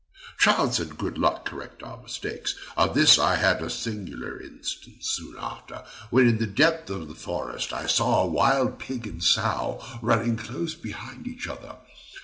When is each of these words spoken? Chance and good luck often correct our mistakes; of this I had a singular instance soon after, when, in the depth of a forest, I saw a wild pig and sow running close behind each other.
Chance 0.39 0.79
and 0.79 0.97
good 0.97 1.19
luck 1.19 1.33
often 1.41 1.45
correct 1.45 1.83
our 1.83 2.01
mistakes; 2.01 2.55
of 2.75 2.95
this 2.95 3.19
I 3.19 3.35
had 3.35 3.61
a 3.61 3.69
singular 3.69 4.41
instance 4.41 5.05
soon 5.05 5.35
after, 5.39 5.83
when, 6.09 6.27
in 6.27 6.39
the 6.39 6.47
depth 6.47 6.89
of 6.89 7.07
a 7.07 7.13
forest, 7.13 7.71
I 7.71 7.85
saw 7.85 8.23
a 8.23 8.27
wild 8.27 8.79
pig 8.79 9.05
and 9.05 9.23
sow 9.23 9.79
running 10.01 10.37
close 10.37 10.73
behind 10.73 11.27
each 11.27 11.47
other. 11.47 11.75